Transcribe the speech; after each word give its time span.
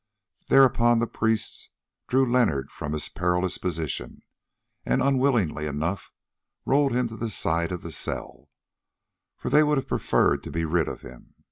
Thereupon 0.47 0.97
the 0.97 1.05
priests 1.05 1.69
drew 2.07 2.25
Leonard 2.25 2.71
from 2.71 2.93
his 2.93 3.07
perilous 3.07 3.59
position, 3.59 4.23
and, 4.83 4.99
unwillingly 4.99 5.67
enough, 5.67 6.11
rolled 6.65 6.91
him 6.91 7.07
to 7.09 7.17
the 7.17 7.29
side 7.29 7.71
of 7.71 7.83
the 7.83 7.91
cell, 7.91 8.49
for 9.37 9.51
they 9.51 9.61
would 9.61 9.77
have 9.77 9.87
preferred 9.87 10.41
to 10.41 10.49
be 10.51 10.65
rid 10.65 10.87
of 10.87 11.01
him. 11.03 11.35